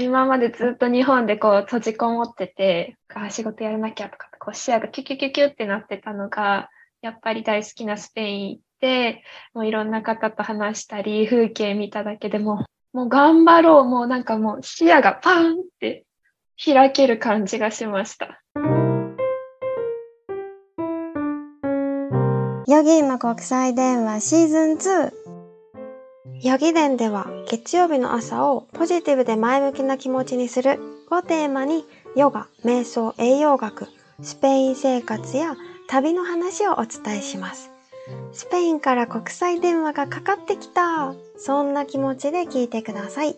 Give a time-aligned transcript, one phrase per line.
[0.00, 2.96] 今までずっと日本でこう閉じこもってて、
[3.30, 6.68] 仕事やらなきゃとか、こう視野がキュキュキュキュってなってたのが、
[7.02, 9.22] やっぱり大好きなスペイン行って、
[9.54, 16.04] もういろんな方と話したり、風景見ただけでも、もう頑張ろう、もうなんかもう視野がパンって
[16.62, 18.42] 開ける感じがしました。
[22.68, 25.35] ヨギーマ国際電話シーズン2
[26.42, 30.78] ヨギ伝では月曜日の朝をポジティブで前向きな気持ちにする
[31.10, 31.84] をテーマに
[32.14, 33.86] ヨガ、瞑想、栄養学、
[34.20, 35.56] スペイン生活や
[35.88, 37.70] 旅の話をお伝えします。
[38.32, 43.36] スペインから国際電話がかかってきたそんな気持ちで聞いてください。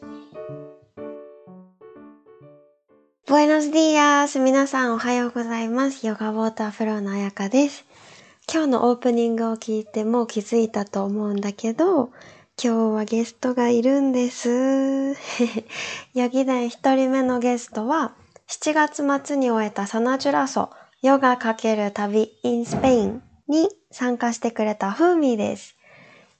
[3.27, 4.43] Buenos días!
[4.43, 6.07] 皆さんおはようございます。
[6.07, 7.85] ヨガウォーターフローのあやかです。
[8.51, 12.11] 今日のオープニングを聞いても気づいたと思うんだけど、
[12.61, 15.15] 今日はゲストがいるんです。
[16.13, 18.17] ヤギ伝一人目のゲストは、
[18.49, 25.77] 7月末に終えたサナチュラソヨガ×旅 in スペインに参加してくれたフーミーです。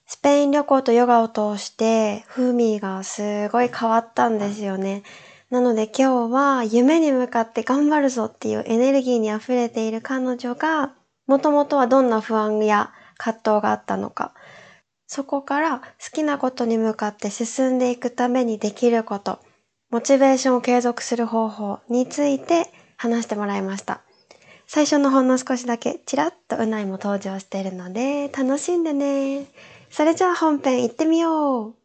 [0.07, 5.03] スペイン旅行とヨガを通して、フーミーがすごい変わったんですよね。
[5.49, 10.91] なので今日は夢に向かって頑張るぞっていうエネルギーに溢れている彼女が
[11.27, 14.33] もともとはどんな不安や葛藤があったのか、
[15.11, 19.39] そこから好きなことに向かって進んでいくためにできること、
[19.89, 24.01] モチベーションを継続する方法について話してもらいました。
[24.67, 29.47] 最初のほんの少しだけちらっとうないも登場しているので楽しんでね。
[29.89, 31.75] それじゃあ本編行ってみよう。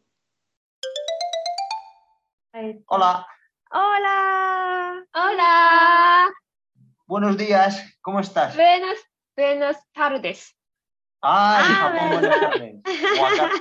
[2.87, 3.25] Hola.
[3.71, 5.03] Hola.
[5.15, 6.29] Hola.
[7.07, 7.73] Buenos días.
[8.03, 8.55] ¿Cómo estás?
[8.55, 8.99] Buenas
[9.35, 10.55] Buenas tardes.
[11.21, 11.91] Ay, ah,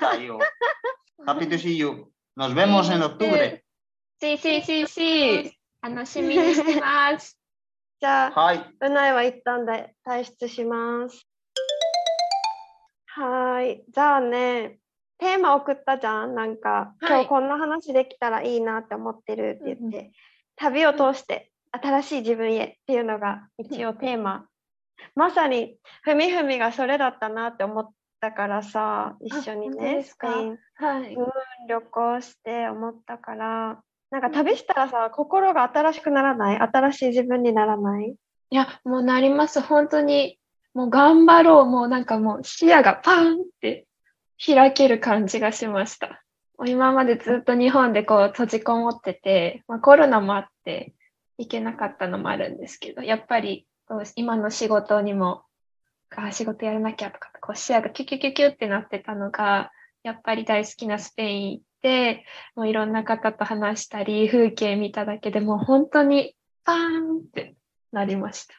[0.00, 0.38] Japón, yo.
[1.27, 2.12] Happy to see you.
[2.36, 3.64] Nos vemos en octubre.
[4.20, 5.58] Sí, sí, sí, sí.
[5.83, 7.38] 楽しみにしてます。
[8.00, 11.27] じゃあ、はい、うないは一旦で退出します。
[13.06, 13.84] はい。
[13.92, 14.78] じゃあね、
[15.18, 20.12] テーマ送ったじゃんなんか、今日こんな話できたらいいなって思ってるって言って、うん、
[20.57, 24.46] 旅を通して新しい自分へっていうのが一応テーマ
[25.14, 27.90] まさにふみふみがそれだったなって思っ
[28.20, 31.16] たからさ一緒にねスペイン、はい、
[31.68, 33.80] 旅行して思ったから。
[34.10, 36.58] なんか旅したらさ心が新しくならない？
[36.58, 38.14] 新しい自分にならない？
[38.50, 39.60] いやもうなります。
[39.60, 40.38] 本当に
[40.72, 41.64] もう頑張ろう。
[41.66, 43.86] もうなんかもう視野がパンって
[44.44, 46.22] 開ける感じがしました。
[46.64, 50.94] 今までずっと日本でこう閉じこもってて、まあ、コロナもあって
[51.36, 53.66] 行けなかったのもあるんですけど、やっぱり
[54.17, 55.45] 今の仕事にも、
[56.17, 59.72] あ仕事やらなきゃとか、こう視野がキュキュキュキュってなってたのが、
[60.02, 62.24] やっぱり大好きなスペイン行って、
[62.55, 67.56] もういろんな方と話したり、風景見ただけでもう本当にパーンって
[67.92, 68.55] なりました。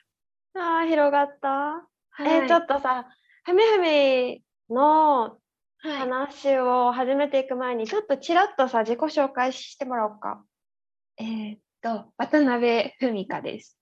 [0.60, 1.50] ああ、広がった。
[1.50, 1.86] は
[2.20, 3.06] い、えー、ちょっとさ、
[3.44, 5.38] ふみふみの
[5.78, 10.44] 話を始めていく前に、ちょっとちらっとさ、自己紹介してもらおうか。
[11.18, 13.78] えー、っと、渡辺文香です。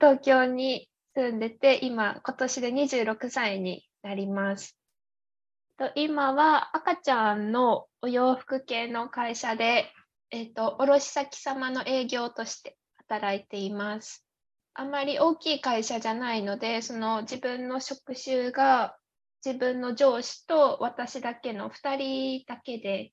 [0.00, 4.78] 東京に住んでて、今、今年で26歳になります。
[5.96, 9.92] 今は赤ちゃんのお洋服系の会社で、
[10.30, 12.76] えっ、ー、と、卸先様の営業として
[13.08, 14.24] 働いています。
[14.74, 18.96] あまり大きい会社じゃないので、その自分の職種が
[19.44, 23.12] 自分の上司と私だけの2人だけで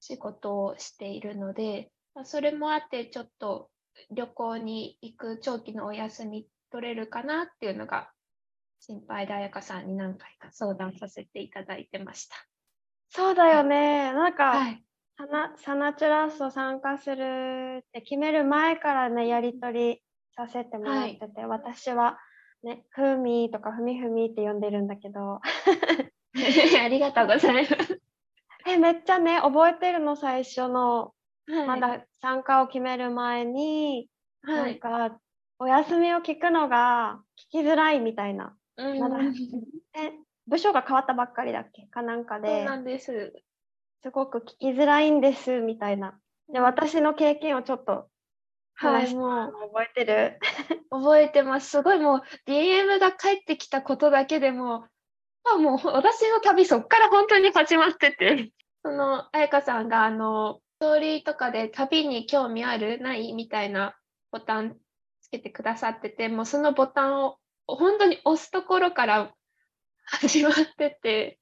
[0.00, 1.90] 仕事をしているので、
[2.24, 3.70] それもあってちょっと
[4.10, 8.10] 旅行に行く長期のお休み取れるかなっていうのが
[8.80, 12.36] 心配で彩香さんに何回か相談させていただいてました。
[13.10, 14.12] そうだよね。
[14.12, 14.82] なんか、はい、
[15.18, 20.02] サナサナチュラスを参加するって決める前からね、やり取り
[20.36, 22.18] させてもらってて、はい、私は
[22.62, 25.40] ね、ふみとかふみふみって呼んでるんだけど。
[26.82, 28.00] ありがとうございます。
[28.66, 31.12] え、めっちゃね、覚えてるの、最初の
[31.50, 34.08] はい、まだ参加を決める前に、
[34.42, 35.18] はい、なんか
[35.58, 37.20] お休みを聞くのが
[37.52, 39.16] 聞きづらいみたいな、うん、まだ。
[39.20, 40.12] え
[40.46, 41.86] 部署が変わったばっかりだっけ？
[41.86, 42.48] かなんかで。
[42.48, 43.32] そうなんです。
[44.02, 46.18] すごく聞きづらいんですみたいな。
[46.52, 48.08] で私の経験をちょっと
[48.74, 50.38] はい、もう覚えてる？
[50.90, 51.70] 覚えてます。
[51.70, 54.86] すごいもう DM が返ってきたことだけでも
[55.44, 58.50] あもう私の旅そっから本当に始まってて。
[58.82, 62.98] その彩香さんがあのストーリーとかで旅に興味ある？
[63.00, 63.32] ない？
[63.34, 63.94] みたいな
[64.32, 64.76] ボタン
[65.20, 67.36] つけてくださってて、もうそのボタンを
[67.66, 69.30] 本当に押すところから
[70.06, 71.38] 始まってて、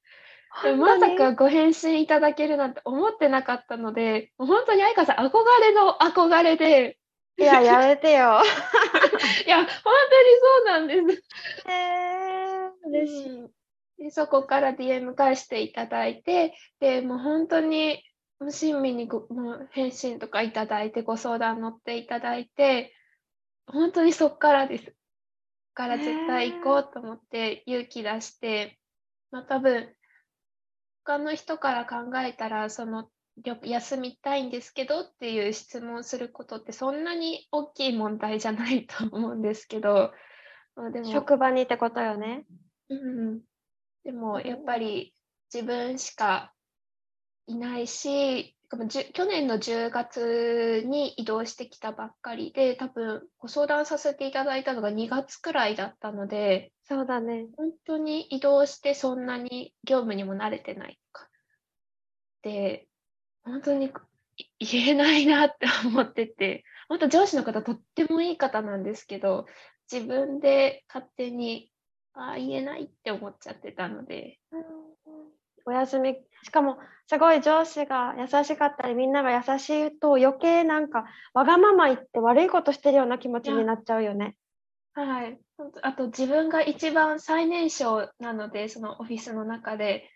[0.77, 5.31] まさかご返信いただけるなんて思ってなかったので、もう本当に愛花さん憧
[5.61, 6.99] れの憧れで、
[7.39, 8.43] いや、やめてよ。
[9.47, 9.69] いや、本当に
[10.41, 11.23] そうなんです。
[11.69, 13.41] えー、嬉しい。
[13.41, 13.51] うん
[13.99, 18.05] でそこから DM 返していただいて、でもう本当に
[18.41, 19.27] 無親身にご
[19.71, 22.95] 返信とかいただいて、ご相談乗っていただいて、
[23.67, 24.95] 本当にそこからです。
[25.75, 28.79] から絶対行こうと思って勇気出して、
[29.31, 29.95] まあ多分、
[31.05, 33.09] 他の人から考えたら、その、
[33.45, 40.13] よ休みたいんですけどっていう質問することってそんなに大きい問題じゃないと思うんですけど、
[40.75, 42.45] まあ、でも職場にってことよね。
[42.89, 43.41] うん、
[44.05, 45.15] でもやっぱり
[45.53, 46.53] 自分しか
[47.49, 48.55] いないし、
[49.15, 57.47] 去年の10月に移動してきたばっかりで、多分ご相談させていただいたのが2月くらいだったので、そうだね。
[57.57, 61.29] 本当に移動してそんなに業務にも慣れてないとか。
[62.43, 62.87] で、
[63.43, 63.91] 本当に
[64.37, 69.47] い言えないなって思ってて、本当上司の方とってもいい方なんですけど、
[69.91, 71.73] 自分で勝手に、
[72.13, 74.39] ああ、言えないって思っちゃってたので、
[75.69, 81.05] お休み、しかもすごい上司が優しかったり、みんなが優しいと余計なんか
[81.35, 84.37] わがまま言って悪いことしてるような気持ちになっちゃうよね。
[84.95, 85.39] はい。
[85.83, 90.09] あと自分が一番最年少なので、そのオフィスの中で、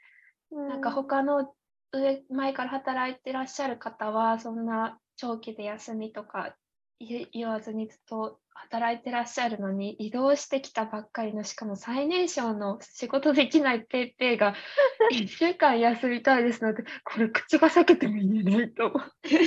[0.51, 1.55] なんか他の
[1.93, 6.57] 上、前から働いてらっしゃる方は、そんな長期で休みとか
[6.99, 14.55] 言言わずにずっと働いてらっしゃるのに、移動してきたばっかりの、しかも最年少の仕事できないペイペイが、
[15.13, 19.39] 1週間休みたいですので、これ口が裂けても言えないと思って。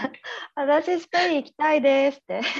[0.54, 2.40] 私スペイン行きたいですって。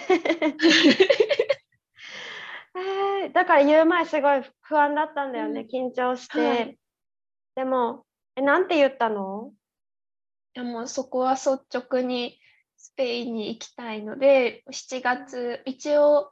[2.77, 6.39] えーだから言う前すごい不安だったんだよね、緊張して。
[6.39, 6.79] はい
[7.57, 8.05] でも、
[8.37, 9.51] え、なんて言ったの？
[10.55, 12.39] いやもうそこは率直に
[12.87, 16.31] スペインに行きたいので、7月、一応、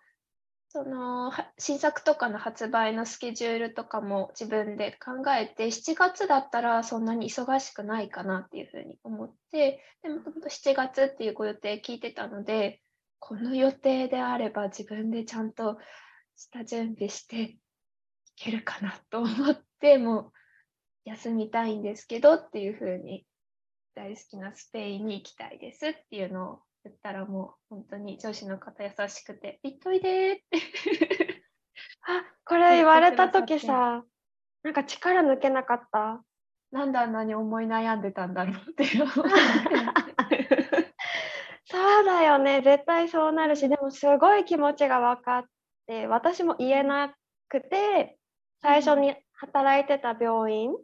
[0.68, 12.80] その新作とかの発売のスケジュールとかも自分で考えて、7月だったらそんなに忙しくないかなっていうふうに思って、でもともと7月っていうご予定聞いてたので、
[13.18, 15.78] この予定であれば自分でちゃんと
[16.36, 17.58] した準備してい
[18.36, 20.32] けるかなと思って、もう
[21.04, 23.26] 休みたいんですけどっていうふうに
[23.94, 30.58] 大好きなスペインに行きたいですっていうのを言ったらもう本当に上司の方優しくて、行っといでーって。
[32.06, 34.04] あ、これ言われた時さ、
[34.62, 36.22] なんか力抜けなかった？
[36.70, 39.06] なんであんなに思い悩んでたんだろうっていう。
[41.66, 45.44] そうだよね、絶対そうなるし、でもすごい気持ちが分かっ
[45.86, 47.16] て、私も言えな
[47.48, 48.18] くて、
[48.60, 50.76] 最初に働いてた病院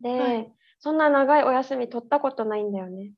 [0.00, 3.12] で、はいそんな長いお休み取ったことないんだよね。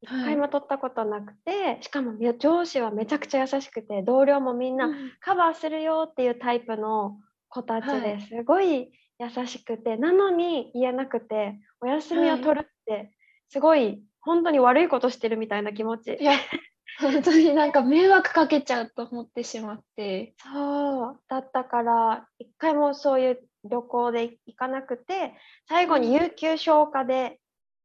[0.00, 4.90] 一はい回も取ったことなくて、しかもめ上司はめちゃくちゃ優しくて、同僚もみんな
[5.20, 7.18] カバーするよっていうタイプの
[7.48, 13.14] 子たちはでいすごい優しくて、なのに言えなくて、お休みを取るって、
[13.48, 16.24] すごい本当に悪いことしてるみたいな気持ちい。
[16.24, 16.32] や、
[17.00, 20.36] 本当になんか迷惑かけちゃうと思ってしまって。
[20.36, 25.34] そうだったから一回もそういう旅行で行かなくて
[25.68, 27.38] 最後に有給消化で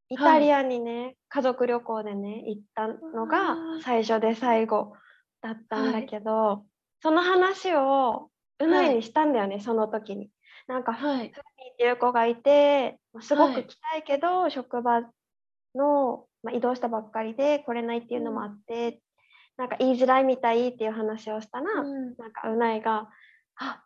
[0.10, 4.94] イタリアにね、家族旅行でね行ったのが最初で最後
[5.42, 6.66] だったんだけど、
[7.02, 10.30] その話をうないにしたんだよね、その時に。
[10.68, 11.28] なんかはい。
[11.28, 11.32] っ
[11.78, 15.02] ていう子がいて、まあすごはいく来たいけど、職場
[15.76, 19.00] の、まあ、移動したばっかりで来れないっていうのもあって、
[19.58, 22.16] なんか言いづらいみたいっていう話をしたら、うん。
[22.18, 23.10] なんかうないが、
[23.58, 23.84] あ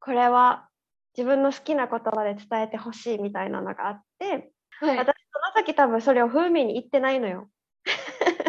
[0.00, 0.68] これは
[1.16, 4.96] 自分の好きな言葉で伝えてほしいみたいなのがあって、はい。
[4.96, 7.48] 私その時多分それを風味に言ってないのよ。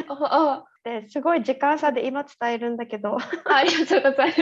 [0.09, 4.41] あ ですごい時間差で今伝えるんだけど、あ、ありがとうございます。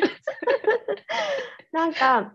[1.71, 2.33] なんか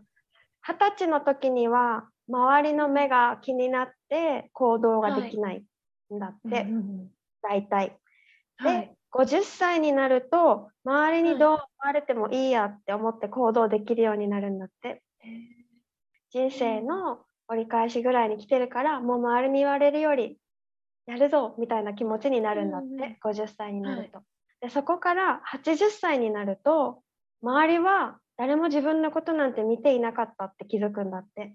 [0.62, 5.64] 二十歳の時には周りの目が気になって行動ができない
[6.14, 7.10] んだって、うん
[7.42, 7.96] 大体。
[8.62, 8.96] で、はい。
[9.12, 15.02] 50歳になると周りはいにどう思われてもいいやって思って行動できるようになるんだって。
[16.36, 20.36] 人生の折り返しぐらいに来てるからもう周りに言われるより
[21.06, 24.20] やるぞみたいな気持ちになるんだって、うんうん50歳になると。
[24.60, 27.00] でそこから80歳になると
[27.42, 31.54] 周りは誰も自分のことなんて見ていなかったって気づくんだって。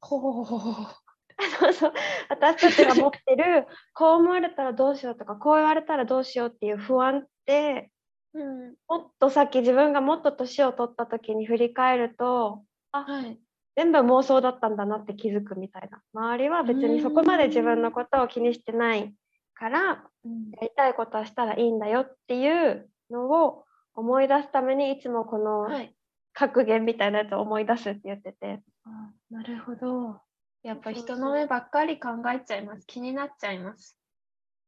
[0.00, 0.46] ほう。
[1.60, 1.92] そうそう
[2.28, 7.90] 私たちが持ってるこう思われたらどうしようとかこう言われたらどうしようっていう不安って
[8.32, 8.76] うん。
[8.88, 12.62] もっと先自分がもっと年を取った時に振り返ると
[12.92, 13.40] はい。
[13.78, 19.14] 全部妄想だったんだなって気づくみたいな周りは別にそこまで自分のことを気にしてない
[19.54, 23.62] からうんやりたいことはしたらいいんだよっていうのを
[23.94, 25.94] 思い出すためにいつもこのはい。
[26.32, 30.20] 格言みたいなやつを思い出すって言っててあなるほど。
[30.64, 32.86] やっぱ人の目ばっかり考えちゃいます。
[32.86, 33.96] 気になっちゃいます。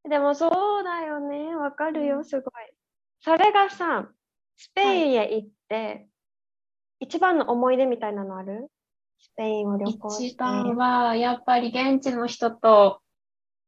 [0.09, 0.49] でもそ
[0.81, 2.53] うだよねわかるうんよすごい
[3.21, 4.09] それがさ
[4.57, 6.07] スペインへ行って、
[7.01, 8.71] 一番の思い出みたいなのある？
[9.21, 13.01] スペインを旅行して一番はやっぱり現地の人と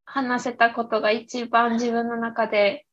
[0.05, 2.87] 話せたことが一番自分の中で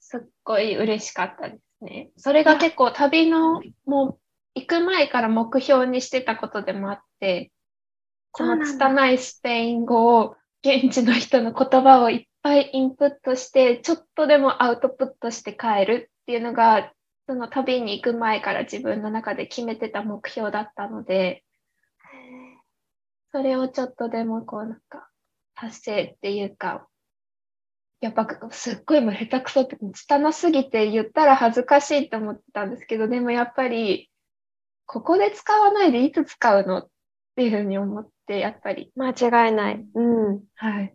[0.00, 2.10] すっごい嬉しかったですね。
[2.16, 4.18] それが結構旅のもう
[4.54, 7.52] 行く前から目標にしてたことでもあって、
[8.32, 16.92] この拙いスペイン語を現地の人の言葉をいっぱいインプットして、ちょっとでもアウトプットして帰るっていうのが、
[17.28, 21.44] その旅に行く前から自分の中で決めてた目標だったので、
[23.32, 25.08] それをちょっとでもこうなんか
[25.54, 26.88] 達成っていうか、
[28.00, 34.10] やっぱすっごいもう下手くそって拙すぎて言ったら恥ずかしいと思ってたんですけど、でもやっぱり
[34.86, 36.88] ここで使わないでいつ使うのっ
[37.36, 39.84] ていうふうに思って、やっぱり、間違いない。
[39.94, 40.00] う
[40.32, 40.44] ん。
[40.54, 40.94] はい、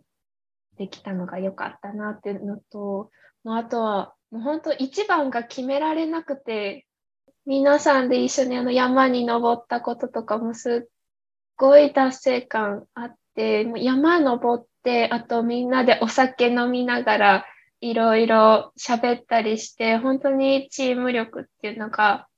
[0.76, 3.10] できたのが良かったなっていうのと、
[3.44, 6.86] もうあとはもう本当一番が決められなくて、
[7.46, 10.93] 皆さんで一緒にあの山に登ったこととかもすっ
[11.56, 17.46] ごい達成感あって、もう山登って、あとみんなでお酒飲みながら
[17.80, 22.28] いろいろ喋ったりして、本当にチーム力っていうのが、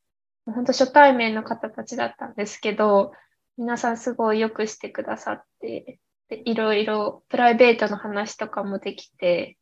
[0.45, 3.13] 本当初対面の方たちだったんですけど、
[3.57, 9.57] 皆さんすごいよくしてくださって、でいろいろプライベートの話とかもできて、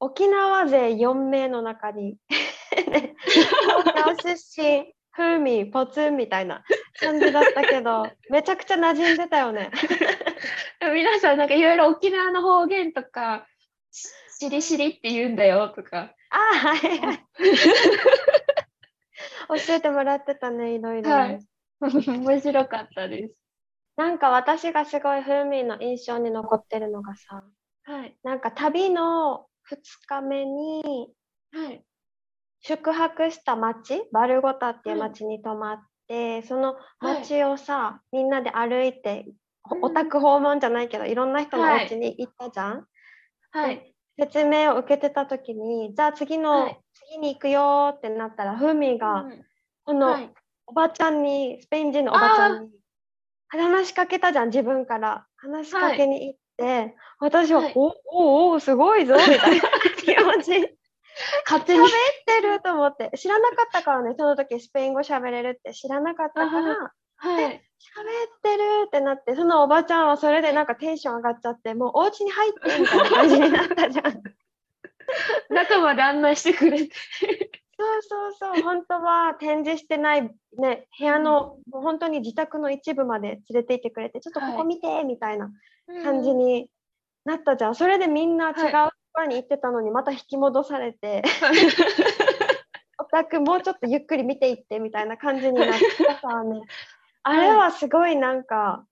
[0.00, 2.16] 沖縄勢4名の中に
[2.70, 3.14] 東
[3.94, 6.64] 京出身風味ポツンみたいな
[6.98, 9.70] 感じだったけど めちゃくちゃ馴染んでたよね
[10.80, 13.46] 皆さんなんかいろいろ沖縄の方言とか、
[13.90, 17.26] ししりしりって言うんだよとか、あはいはい
[19.66, 21.40] 教えてもらってたねいろいろ、はい
[21.80, 23.34] 面白かったです。
[23.96, 27.42] なんか私がすごい風味の印象に残ってるのがさ
[27.84, 28.16] はい。
[28.22, 29.76] なんか旅の2
[30.06, 31.08] 日目に
[31.52, 31.84] はい。
[32.62, 39.26] 宿泊した町バルゴタっていう町に泊まって、その町をさ、みんなで歩いて
[39.82, 42.86] お宅訪問じゃないけどいろんな人のおはい家に行ったじゃん、
[43.52, 43.94] はい。
[44.18, 46.80] 説明を受けてた時にじゃあ次の、はい。
[46.92, 49.44] 次に行くよってなったらふみが、うん
[49.84, 50.30] このはい。
[50.66, 52.70] おばちゃんにスペイン人のおばちゃんに
[53.48, 55.26] 話しかけたじゃん自分から。
[55.36, 57.72] 話しかけに行って、私は、はい。
[57.74, 59.62] おおおすごいぞみたいな
[59.96, 60.76] 気持ち
[61.46, 61.86] 勝手に。
[62.26, 63.10] てると思って。
[63.16, 64.14] 知らなかったからね。
[64.16, 66.72] その時スペイン語喋れるって知らなかったから。
[66.72, 67.44] あはい。
[67.44, 67.60] 喋っ
[68.42, 74.12] てるってなってそのおばちゃんはそれでなんかテンション上がっちゃってもうお家に入ってみたいな感じになったじゃん。
[74.12, 74.18] そ
[75.50, 76.94] う中まで案内してくれて。
[77.78, 85.50] そうそう本当は展示してないね部屋のもう本当に自宅の一部まで連れて行ってくれてちょっとここ見てみたいな
[86.02, 86.68] 感じに
[87.24, 91.22] なったじゃん、それでみんな違うところに行ってたのにまた引き戻されて、
[92.98, 96.62] お宅もうちょっとゆっくり見ていってみたいな感じになってたからね
[97.22, 98.86] あれはすごいなんか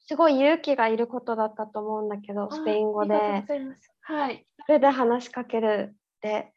[0.00, 3.44] すごい勇気がいることだったと思うんだけどスペイン語で。
[4.02, 4.46] はい。
[4.66, 6.52] それで話しかけるって、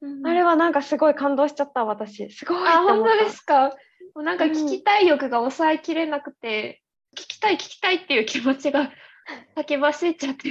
[0.00, 0.26] うん。
[0.26, 2.28] あれはなんかすごい感動しちゃった私。
[2.30, 3.68] すごいあ、本当ですか？
[4.14, 6.82] もうなんかうん聞きたい欲が抑えきれなくて、
[7.16, 8.90] 聞きたい聞きたいっていう気持ちが
[9.54, 10.48] 先走っちゃって。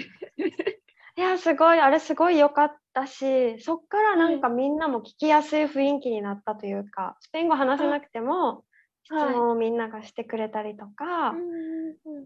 [1.19, 1.79] いやすごい。
[1.81, 8.63] あれすごい良かったしそっからなんかみんなも聞きやすい雰囲気になったというか、スペイン語話せなくても
[9.03, 9.33] 質はい。
[9.33, 12.25] 問をみんながしてくれたりとか、うんうん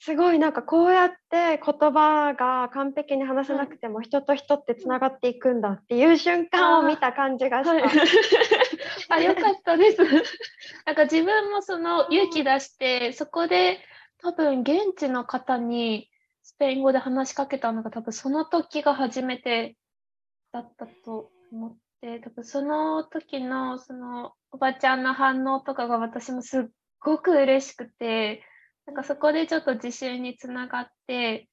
[0.00, 7.72] すごいなんかこうやって言葉が完璧に話せなくても人と人ってつながっていくんだっていう瞬間を見た感じがした。
[7.72, 7.82] はい、
[9.10, 9.98] あ、よかったです。
[10.86, 13.80] なんか自分もその勇気出して、そこで
[14.18, 16.08] 多分現地の方に
[16.48, 19.76] スペイン語で話しかけたのが多分その時が初めて
[20.50, 26.64] だったと思って、多分その時のそのおばちゃんの反応とかが私もすっ
[27.00, 28.42] ごく嬉しくて、
[28.86, 31.50] なんかそこでちょっと自信につながって、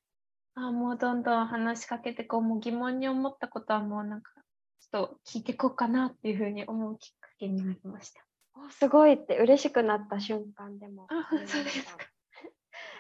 [0.53, 4.31] あもうどんどん話しかけてこう、もう疑問に思ったことはもうなんか
[4.79, 8.21] ちょっと聞いていこうかなっていうふうに思うきっかけになりました。
[8.53, 12.05] おすごいって嬉しくなった瞬間でもあそうですか。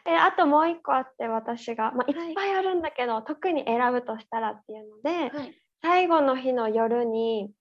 [0.07, 5.53] えあともう一個あって私が、まあ、いはいっぱいあるんだけど、特に選ぶとしたらっていうので、はい。
[5.81, 7.51] 最後の日の夜に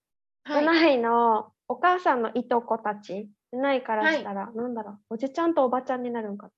[0.44, 0.64] はい。
[0.64, 6.52] 都内のお母さんのいとこたちないからしたら、なんだろう、おじちゃんとおばちゃんになるんかな。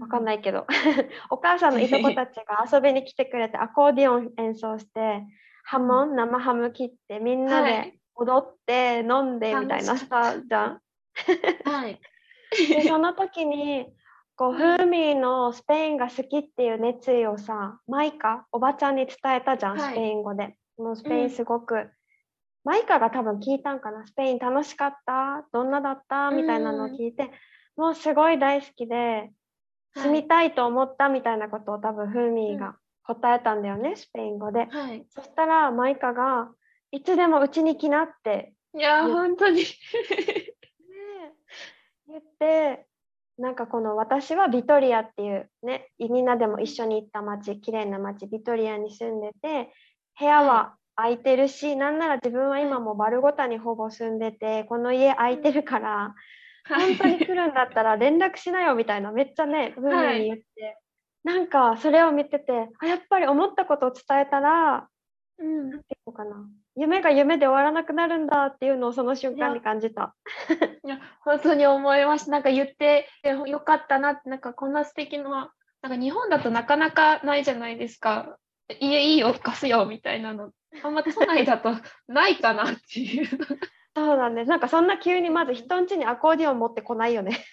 [0.00, 0.66] わかんないけど、
[1.30, 5.24] お母さんのいとこたちが遊びに来てくれて、アコーディオン演奏して、
[5.62, 10.80] ハモン、生ハム切って、みんなではい踊って、飲んでみたいなさ、じゃん。
[11.64, 12.00] はい。
[12.50, 13.86] で、その時に、
[14.38, 20.56] こう、フーミーのスペインが好きっていう熱意をさ、マイカ、おばちゃんに伝えたじゃん、はいスペイン語で。
[20.78, 21.90] もうスペイうんンすごく、
[22.62, 27.32] マイカが多分聞いたんかな、スペイン楽しかったどんなだったみたいなのを聞いて、
[27.76, 29.32] もうすごい大好きで、
[29.96, 34.66] 住みたいと思ったみたいなことを多分フーミーが答えたんだよね、スペイン語で。
[34.66, 35.04] はい。
[35.10, 36.52] そしたらマイカが、
[36.92, 39.62] いつでもうちに来なっていや、うん本当に。
[39.66, 39.66] ね
[42.06, 42.86] 言って
[43.38, 49.72] なんかこの私はビトリアっていうねみんなでも一緒に行った町綺麗な町ビトリアに住んでて
[50.18, 56.14] 部屋は空いてるし、なんなら自分は今もバルゴタにほぼ住んでてこの家空いてるから、
[56.68, 60.76] 本当に来るんだったら 連絡しなよみたいなめっちゃねブームに言って、
[61.22, 64.88] なんかそれを見ててあやっぱり思ったことを伝えたら
[65.38, 65.70] うん。
[65.70, 66.48] なんていうのかな
[66.78, 70.14] 夢が夢で終わらなくなるんだっていうのをその瞬間に感じた。
[70.84, 72.30] いや、本当に思います。
[72.30, 73.08] なんか言って
[73.46, 78.38] よかったなって、なんかこんな素敵な、なんか日本だとなかなかないじゃないですか。
[78.80, 80.52] 家いいよ、貸すよ、みたいなの。
[80.82, 81.72] あんま都内だと
[82.06, 83.28] ないかなっていう。
[83.96, 84.50] そうなんです。
[84.50, 87.44] なんかそんな急にまず人ん家にアコーディオン持ってこないよね。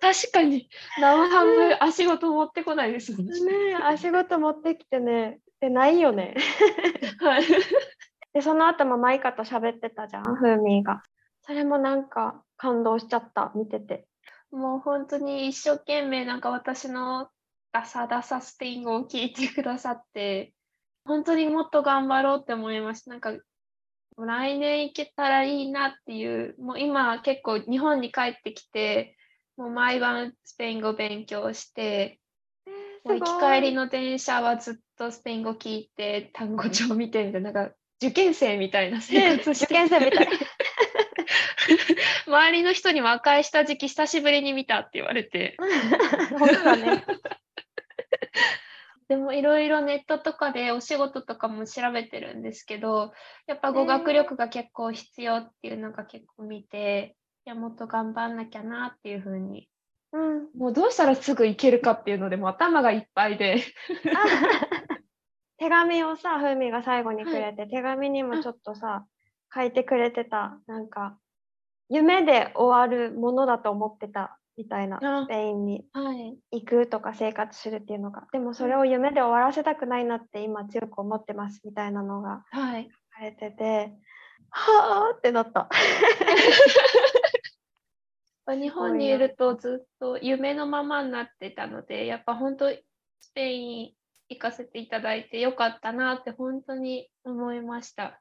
[0.00, 0.68] 確かに、
[0.98, 3.24] 生ハム足元持ってこないですね。
[3.24, 3.32] ね
[3.70, 5.40] え、足事持ってきてね。
[5.60, 6.34] で、ないよね。
[7.20, 7.44] はい。
[8.32, 11.02] で、その後もマイカと喋ってたじゃん、ふーみーが。
[11.42, 14.06] それもなんか感動しちゃった、見てて。
[14.50, 17.30] もう本当に一生懸命なんか私の
[17.72, 20.52] ダサダサスペイン語を聞いてくださって、
[21.04, 23.10] 本当にもっと頑張ろうって思いました。
[23.10, 23.36] なんか、
[24.16, 29.16] 来年行けたらいいなっていう、もう今結構日本に帰ってきて、
[29.56, 32.20] もう毎晩スペイン語勉強して、
[33.04, 40.28] もう行き帰りの電車はずっとスペイン語聞いて、単語帳見てみたいな、なんか受験生みたいな生ね活して受験生みたい。
[42.26, 45.56] 周りの人にも赤い下敷き久しぶりに見たって言われて、
[46.38, 47.04] 本当だね。
[49.08, 53.14] でもいろいろネットとかでお仕事とかも調べてるんですけど、
[53.46, 59.69] やっぱ語学力が結構必要っていうのが結構見て、いや、もっと頑張んなきゃなっていうふうに。
[60.12, 60.48] うん。
[60.56, 63.62] もうどうしたらすぐ行けるかっていうのでもう頭がいっぱいで。
[65.58, 69.04] 手紙をさ、ふーみーが最後にくれて、手紙にもちょっとさ、
[69.54, 70.58] 書いてくれてた。
[70.66, 71.18] なんか、
[71.90, 75.84] 夢で終わるものだと思ってたみたいな、あスペインに。
[75.92, 76.38] はい。
[76.50, 82.88] 行くとか生活するっていうのがでもそれを夢で終わらせたくないなって今強く思ってますみたいなのがはい。
[83.12, 83.92] 書かれてて
[84.50, 85.68] はあってなった
[88.48, 93.92] 日本にいるとずっと夢のままになってたので、やっぱ本当スペイン
[94.28, 98.20] 行かせていただいてよかったなって本当に思いました。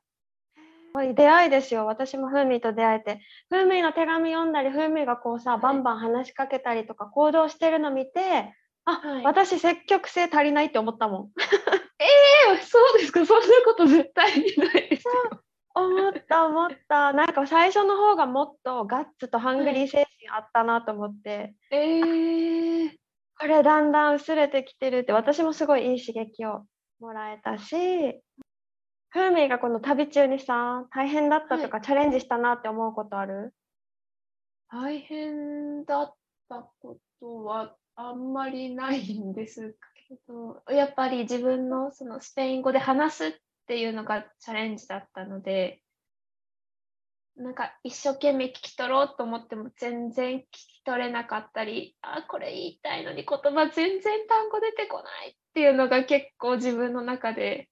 [1.13, 1.85] 出会いですよ。
[1.85, 3.21] 私もふーみーと出会えて。
[3.49, 8.53] ふーみーの手紙読んだりふーみーがこうさバンバン話しかけたりとか行動してるの見て
[8.85, 9.23] あ、はい。
[9.23, 11.29] 私積極性足りないって思ったもん。
[12.49, 13.25] えー、そうですか。
[13.25, 15.03] そんなこと絶対にないです。
[15.81, 17.13] 思った思った。
[17.13, 22.91] なんか最初の方がもっとガッツとハングリー精神あったなと思って、えー、
[23.39, 26.65] これだんだん薄れてきてるって私もすごいいい刺激を
[26.99, 28.21] もらえたし
[29.11, 33.53] ふーみーがこの旅中にさ大変だったとか、チャレンジしたなって思うことある？
[34.71, 36.13] 大変だっ
[36.47, 39.75] たことはあんまりないんです
[40.07, 43.31] けど、やっぱり自分のそのスペイン語で話すっ
[43.69, 45.83] ていうのがチャレンジだったので、
[47.37, 57.69] なんか一生懸命聞き取ろうと思っても全然聞き取れなかったり、あ、これ言いたいのに言葉全然単語出てこないっていうのが結構自分の中で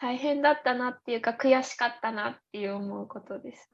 [0.00, 3.70] 大変だったなっていうか悔しかったなっていう思うことです。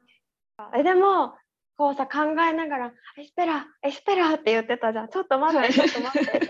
[0.76, 1.32] えでも
[1.78, 5.08] こうさ考えながら「エスペラエスペラ」って言ってたじゃん。
[5.08, 5.72] ちょっと待って、はい。
[5.72, 6.38] ちょっと待って。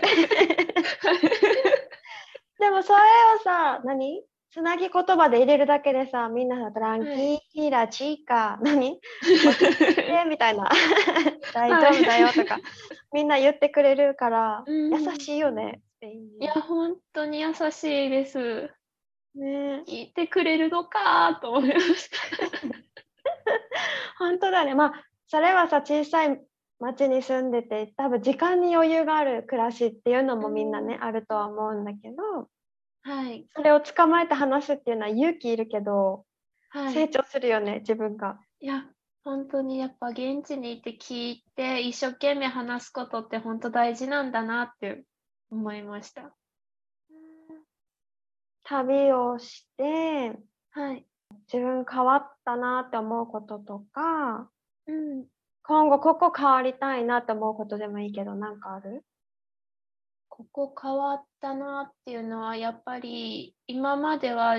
[2.59, 2.99] でもそれ
[3.39, 4.21] をさ何？
[4.57, 7.05] つなぎ言葉で入れるだけでさみんなさ「トラン
[7.53, 8.97] キーラチーカ」何？
[10.01, 10.25] え？
[10.27, 10.67] みたいな
[11.53, 12.57] 「大丈夫だよ」とか
[13.13, 14.91] みんな言ってくれるからうん。
[14.91, 16.43] 優しいよねスペイン人。
[16.43, 18.71] いや、本当に優しいです。
[19.35, 19.83] ね。
[19.87, 22.17] 聞いてくれるのかと思いました。
[24.17, 24.73] 本当だね。
[24.73, 26.41] まあそれはさ小さい
[26.79, 32.49] 町に住んでて多分時間に余裕がある暮らしっていうのもみんなね、あるとは思うんだけど
[33.07, 33.47] はい。
[33.55, 36.25] それを捕まえて話すっていうのは勇気いるけど
[36.69, 38.37] はい、成長するよね、自分が。
[38.59, 38.83] いや、
[39.23, 45.05] 本当にやっぱ現地にいて聞いて、一生懸命話すことって本当大事なんだなって
[45.49, 46.35] 思いました。
[48.63, 50.37] 旅をして、
[50.71, 51.05] はい。
[51.51, 54.49] 自分変わったなって思うこととか、
[54.85, 55.25] うん。
[55.63, 59.05] 今後ここ変わりたいなって思うことでもいいけど、なんかある？
[60.37, 64.57] ここ変わったなっていうのは、やっぱり今までは、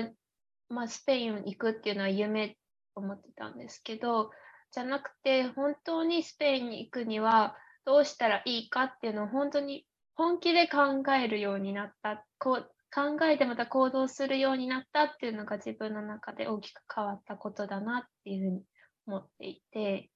[0.67, 2.55] まあ、スペインに行くっていうのは夢と
[2.95, 4.29] 思ってたんですけど、
[4.71, 12.25] じゃなくて、本当にスペインに行くにはどうしたらいいかっていうのを本当に本気で考えるようになった。
[12.39, 18.63] こう考えてまた行動するようになったっていうのが自分の中で大きく変わったことだなっていうふうに
[19.07, 20.09] 思っていて、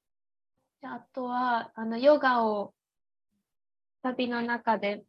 [0.82, 2.74] であとはあのヨガを
[4.02, 5.06] 旅の中で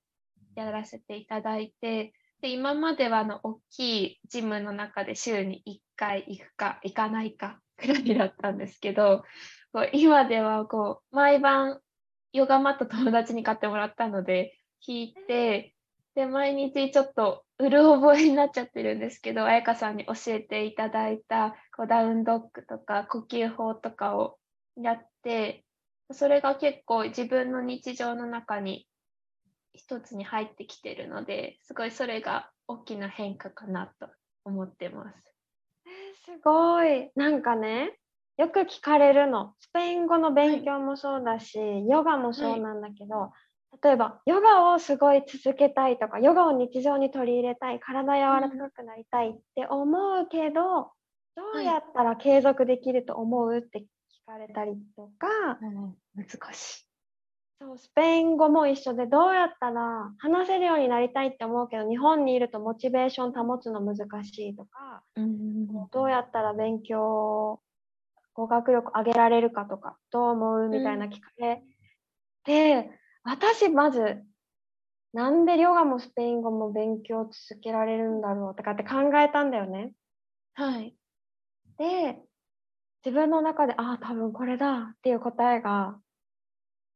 [0.56, 9.24] やらせていただいて、で今まではあの大きいジムの中で週に1回行くか行かないか くらいだったんですけど、
[9.72, 11.80] こう今ではこう毎晩
[12.32, 15.74] ヨガマット友達に買ってもらったので弾いて、
[16.14, 24.38] で毎日ちょっとうる覚えになっちゃってるんですけど、彩香さんに教えていただいたこうダウンドッグとか呼吸法とかを
[24.76, 25.64] やって、
[26.12, 28.86] それが結構自分の日常の中に
[29.74, 34.08] 一つに入ってきてるので、すごいそれが大きな変化かなと
[34.44, 35.34] 思ってます。
[36.24, 37.10] すごい。
[37.14, 37.98] なんかね、
[38.36, 39.54] よく聞かれるの。
[39.60, 41.58] スペイン語の勉強もそうだし、
[41.88, 43.32] ヨガもそうなんだけど、
[43.82, 50.92] 例えば、ヨガをすごい続けたいとか、ヨガを日常に取り入れたい、体柔らかくなりたいって思うけど、
[51.36, 53.84] どうやったら継続できると思うって聞
[54.26, 55.58] かれたりとか、
[56.14, 56.93] 難しい。
[57.60, 67.60] そうスペイン語も一緒でどうやったら話せるようになりたいって思うけど日本にいるとモチベーション保つの難しいとか、うんどうやったら勉強
[68.34, 71.62] 語学力上げられるかとかどう思うみたいな聞かれ
[72.44, 72.90] て、
[73.22, 74.22] 私まず
[75.12, 79.92] なんでヨガもスペイン語も勉強続けられるんだろうとかって考えたんだよね。
[80.54, 80.94] はい。
[81.78, 82.18] で
[83.04, 85.98] 自分の中でああ多分これだっていう答えが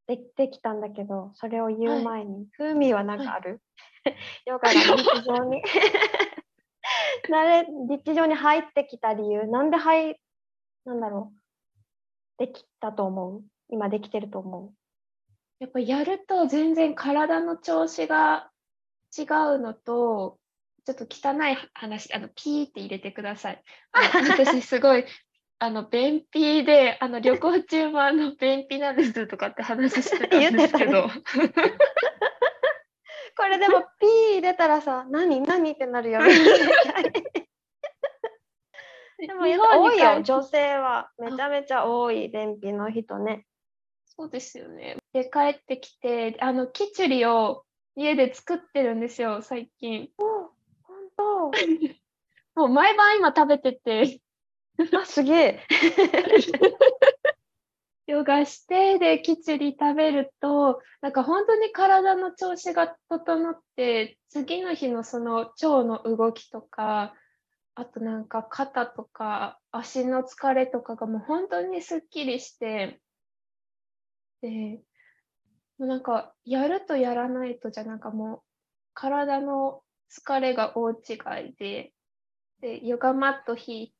[0.09, 3.61] できてきたんだけどそれを言う前に、ふうみは何かある、
[4.47, 5.61] ヨガが日常に。
[7.29, 10.19] なれ日常に入ってきた理由なんで入
[10.85, 11.39] なんだろう？
[12.39, 13.43] できたと思う？
[13.69, 14.73] 今できてると思う？
[15.59, 18.49] やっぱやると全然体の調子が
[19.15, 20.39] 違うのと、
[20.85, 23.63] ちょっと汚い話、あの、ピーって入れてください。
[23.91, 25.05] 私すごい、
[25.59, 31.09] あの、便秘で、あの、旅行中もあの、便秘なんですとかって話してたんですけど、
[33.35, 36.29] これでもピー入れたらさ何何ってなるよね
[39.17, 43.45] でも日多いよ女性はめちゃめちゃ多い便秘の人ね。
[44.05, 44.95] そうですよね。
[45.13, 50.09] で、帰ってきて、あの、キチュリを家で作ってるんですよ、最近。
[51.17, 51.51] 本
[52.55, 54.28] もう毎晩今食べてて、当
[55.01, 55.59] あすげえ。
[58.07, 67.13] ヨガして、で、キチュリ食べると、なんか本当に体の調子が整って、次の日のその腸の動きとか、
[67.75, 72.99] あとなんか肩とか足の疲れとかがもう本当にすっきりして、
[74.41, 74.81] で、
[75.77, 78.41] もうなんかやるとやらないとじゃなんかもう
[78.93, 80.95] 体の疲れが大違
[81.49, 81.93] いで、
[82.61, 83.98] で、ヨガマット引いて、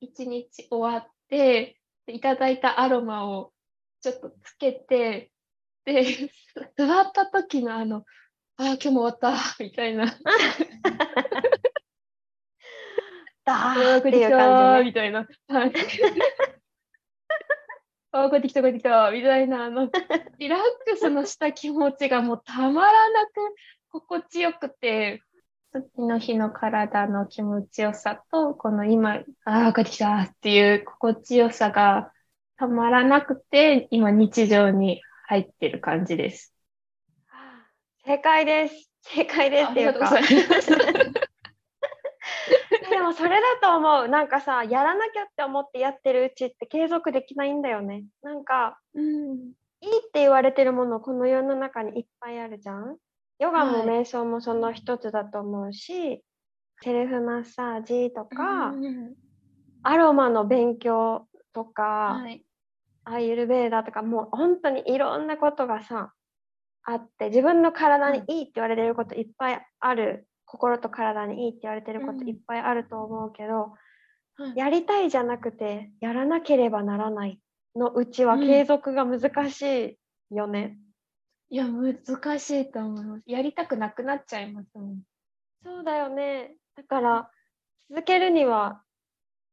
[0.00, 3.52] 一日終わって、でいただいたアロマを
[4.00, 5.32] ちょっとつけて、
[5.84, 6.04] で、
[6.76, 8.04] 座った時のあの、
[8.56, 10.06] ああ、今日も終わった、みたいな、
[13.44, 15.28] だあーあ、っていう感じねみたいな。
[15.48, 15.72] はい。
[18.12, 19.90] ああ、帰ってきた、帰ってきた、みたいな、あの、
[20.38, 23.32] リラックスのした気持ちがもうたまらなく
[23.90, 25.22] 心地よくて、
[25.72, 32.12] 次の日の体の気持ちよさと、この今、ああ、帰ってきたっていう心地よさが
[32.56, 36.54] たまらなくて、今日常に入ってる感じです。
[38.04, 40.10] 正解です正解ですっていうか。
[42.90, 49.52] でもそれだと思うなんかさやらなきゃって思ってやってるうちって継続できないんだよねなんかうん。
[49.80, 52.96] いいって言われてるものこの世の中にいっぱいあるじゃん
[53.38, 54.02] ヨガもはい。
[54.02, 56.22] 瞑想もその一つだと思うし、
[56.82, 59.14] セルフマッサージとか、うん。
[59.82, 62.44] アロマの勉強とか、はい。
[63.04, 66.12] アイユルベーダとかもう本当にいろんなことがさ
[66.82, 72.28] あって自分の体にいいって言われてることいっぱいある、心と体にいいって言われてることうん。
[72.28, 73.74] いっぱいあると思うけど、
[74.36, 74.58] はい。
[74.58, 77.40] やりたいじゃなくて、やらなければならない
[77.74, 79.98] のうちは継続が難し
[80.30, 80.78] いよね。
[81.48, 81.96] いや、難
[82.38, 83.22] しいと思います。
[83.26, 85.02] やりたくなくなっちゃいますもん。
[85.62, 86.56] そうだよね。
[86.76, 87.30] だから、
[87.88, 88.82] 続けるには、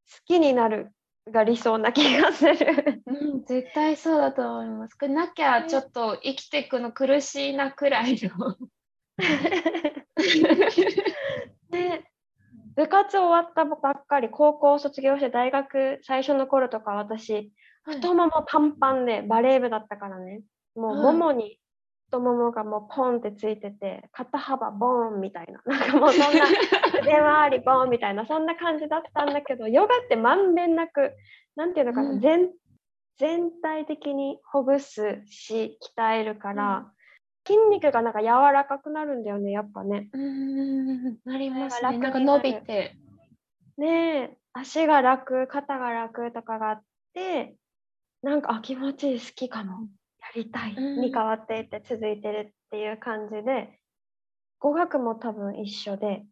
[0.10, 0.92] 好きになる
[1.32, 3.04] が理想な気がする。
[3.06, 4.96] うん、絶対そうだと思います。
[4.96, 8.58] これなきゃちょっと生きていくの苦しいなくらいの。
[11.70, 12.12] で、
[12.76, 17.54] 部活終わったばっかり、高校卒業して大学最初の頃とか私、
[17.84, 20.42] 太ももパンパンでバレー部だったからね。
[20.76, 21.60] もうはいももに
[22.14, 25.62] 太ももがもうポンってついてて、肩幅ボーンみたいな。
[25.66, 26.46] なんかもうそんな
[27.02, 31.16] 腕回りボーンみたいな、そんな感じだったんだけど、ヨガってまんべんなく、
[31.56, 32.52] なんていうのかな、うん全
[33.18, 36.92] 全体的にほぐすし、鍛えるから、
[37.48, 40.10] 筋肉がなんか柔らかくなるんだよね、やっぱね。
[40.14, 41.98] うーん、なりますね。
[41.98, 42.96] なんか伸びて。
[43.78, 47.56] ねえ、足が楽、肩が楽とかがあって、
[48.24, 49.78] なんか、あ、気持ちいい、好きかも、や
[50.36, 51.02] りたいうん。
[51.02, 53.80] に変わっていって続いてるっていう感じで、
[54.60, 56.26] 語学も多分一緒で、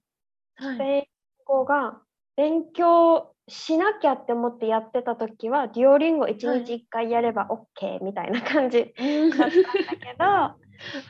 [0.56, 0.76] はい。
[0.76, 1.04] スペイン
[1.46, 2.02] 語が
[2.36, 9.30] 勉強しなきゃって思ってやってた時は、デュオリンゴ1はい日1回やれば OK みたいな感じうん。
[9.30, 9.60] だったんだ
[10.00, 10.16] け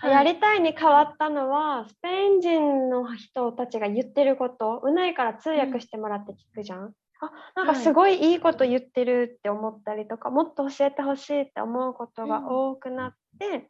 [0.03, 6.93] ど、 やりたいに変わったのは、スペイン人の人たちが言ってること、うないから通訳してもらって聞くじゃん。
[7.21, 13.69] あ、なんかはいすごいいいこと言ってるって思ったりとか、もっと教えてほしいって思うことが多くなって、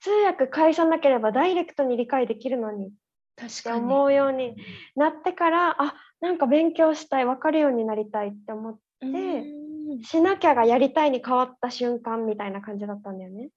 [0.00, 2.96] 通訳返さなければダイレクトに理解できるのにって
[3.36, 3.80] 確かに。
[3.82, 4.56] 思うように
[4.96, 13.50] なってから、あ、なんか勉強したい、分かるようになりたいって思っうて、んしなきゃがやりたいに変わった瞬間みたいな感じだったんだよね。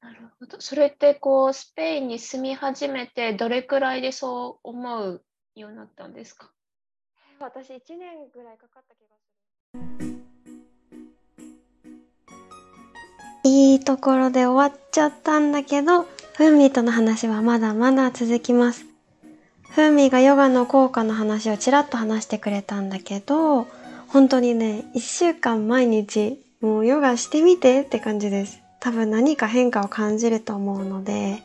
[0.00, 0.60] なるほど。
[0.60, 6.50] それってこうスペインに住み始めてどれくらいでそう思うようになったんですか？
[7.42, 10.20] 私1年ぐらいかかった気がする。
[13.44, 18.84] いいところで終わっちゃったんだけど、ふーみーとの話はまだまだ続きます。
[19.70, 23.66] ふーみーがヨガの効果の話をちらっと話してくれたんだけど、
[24.08, 28.60] 本当にね、一週間毎日、もうヨガしてみてって感じです。
[28.80, 31.42] 多分何か変化を感じると思うので、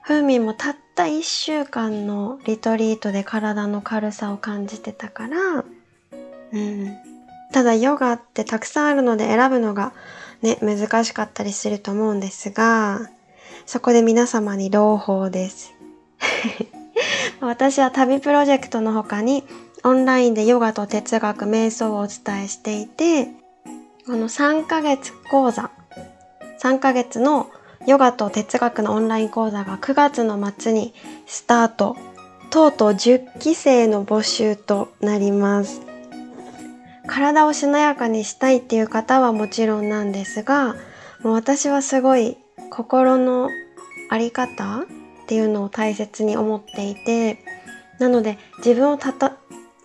[0.00, 5.64] ふーみーもたった一週間のリトリートで体の軽さを感じてたから、
[6.52, 6.96] うん。
[7.52, 9.92] ただヨガってたくさんあるので選ぶのが
[10.42, 13.10] ね、難しかったりすると思うんですが、
[13.66, 15.74] そこで皆様に朗報です。
[17.40, 19.44] 私は旅プロジェクトの他に
[19.84, 23.28] オンラインでヨガと哲学、瞑想をお伝えしていて、
[24.06, 25.70] この3ヶ月講座、
[26.62, 27.50] 3ヶ月の
[27.86, 30.92] ヨガと哲学のオンライン講座が9月の末に
[31.26, 31.96] スタート。
[32.50, 35.82] とうとう10期生の募集となります。
[37.06, 40.74] 体をしなやかにしたいっていう方はもちろんなんですが、
[41.22, 42.36] もう私はすごい
[42.70, 43.50] 心の
[44.08, 44.84] あり方っ
[45.26, 47.38] ていうのを大切に思っていて、
[47.98, 49.36] なので自分をたた、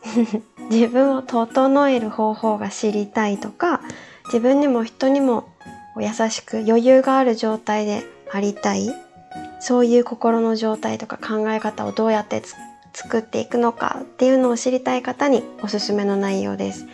[0.69, 3.81] 自分を整える方法が知りたいとか、
[4.25, 5.49] 自分にも人にも
[5.97, 8.93] 優しく余裕がある状態でありたい。
[9.59, 12.55] そういう心の状態とか考え方をどうやってつ
[12.93, 16.85] 作っていくのかっていうのを知りたい方におすすめの内容です。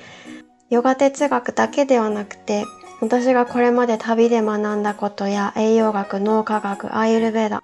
[0.69, 2.65] ヨガ哲学だけではなくて、
[2.99, 7.63] 私がこれまで旅で学んだことや栄養学、脳科学、アーユルベーダ、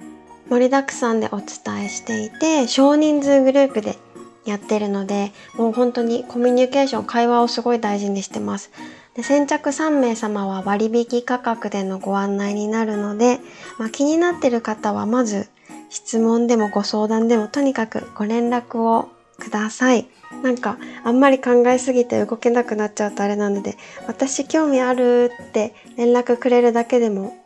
[0.50, 3.98] 盛りだくさんでお伝えしていて、少人数グループで
[4.46, 8.72] やってるので、もう本当にコミュニケーション、会話をすごい大事にしてます。
[9.16, 13.40] で先着3名様は割引価格でのご案内になるので、
[13.78, 15.50] まあ、気になってる方はまず
[15.90, 20.08] 質問でもご相談でもとにかくご連絡をください。
[20.42, 27.38] なんかあんまり考えすぎて動けなくなっちゃうとあれなので私興味あるって連絡くれるだけでも、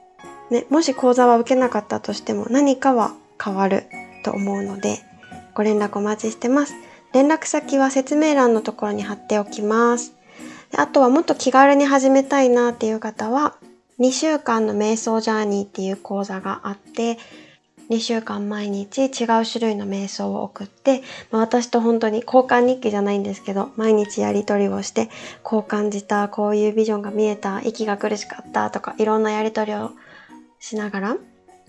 [0.49, 3.83] ね、もし講座は受けなかったとしても何かは変わる
[4.23, 4.99] と思うので
[5.53, 6.75] ご連絡お待ちしてます。
[7.13, 10.16] 連絡先は説明欄のところに貼っておきます。
[10.75, 13.55] あとはもっと気軽に始めたいなっていう方は
[13.99, 17.17] 2週間の瞑想ジャーニーっていう講座があって
[17.89, 21.01] 2週間毎日違う種類の瞑想を送って、
[21.31, 25.09] まあ、私と本当に交換日記じゃないんですけど毎日やり取りをして
[25.41, 29.91] こう感じたこういうビジョンが見えた息が苦しかったとかいろんなやり取りを
[30.59, 31.17] しながら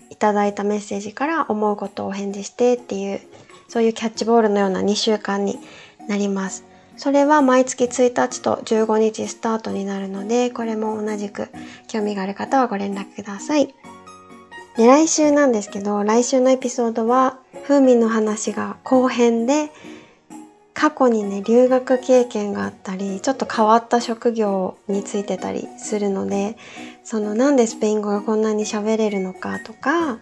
[0.09, 3.21] いただいたメッセージから思うことをお返事してっていう
[3.69, 5.59] そういうキャッチボールのような2週間に
[6.07, 6.68] なります。
[6.99, 11.47] それは毎月1日と15日スタートになるので、これも同じく
[11.87, 13.73] 興味がある方はご連絡ください。
[14.75, 19.71] で、来週なんですけど、来週のエピソードは、風味の話が後編で、
[20.73, 26.55] 過去にね留学経験があったりちょっと変わった職業についてたりするので
[27.03, 30.19] そのなんでスペイン語がこんなに喋れるのかとか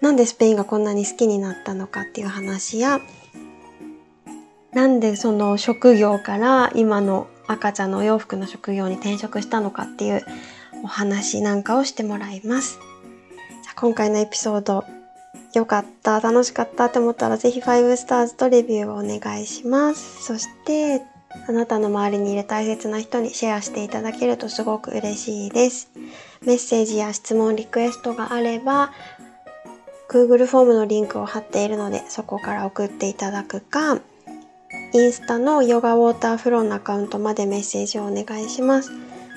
[0.00, 3.00] なんでスペインがこんなに好きになったのかっていう話や
[4.72, 10.24] なんでその職業から今の赤ちゃんのお洋服の職業に転職したのかっていう
[10.84, 12.78] お話なんかをしてもらいます。
[13.64, 14.84] じゃ今回のエピソード
[15.54, 20.22] 良かった、楽しかったって思ったらぜひ5スターズとレビューをお願いします。
[20.24, 21.02] そして、
[21.48, 25.90] あなたの周りにいる大切な人にシェアしていただけるとすごく嬉しいです。
[26.42, 28.92] メッセージや質問、リクエストがあれば、
[30.10, 34.00] Google フォームのリンクを貼っているので、そこから送っていただくか、
[34.94, 38.90] インスタのヨガウォーターフローのアカウントまでメッセージをお願いします。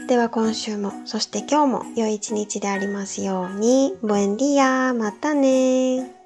[0.07, 3.95] では今週も、そして今日も良い一日でありますように。
[4.01, 6.20] ブエンディアまたね